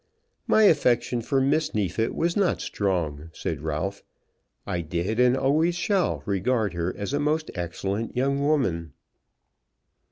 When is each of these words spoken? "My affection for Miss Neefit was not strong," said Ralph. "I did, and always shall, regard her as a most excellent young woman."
"My 0.47 0.63
affection 0.63 1.21
for 1.21 1.39
Miss 1.39 1.75
Neefit 1.75 2.15
was 2.15 2.35
not 2.35 2.59
strong," 2.59 3.29
said 3.33 3.61
Ralph. 3.61 4.01
"I 4.65 4.81
did, 4.81 5.19
and 5.19 5.37
always 5.37 5.75
shall, 5.75 6.23
regard 6.25 6.73
her 6.73 6.91
as 6.97 7.13
a 7.13 7.19
most 7.19 7.51
excellent 7.53 8.17
young 8.17 8.41
woman." 8.41 8.93